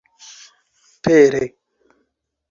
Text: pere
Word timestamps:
pere 1.03 1.41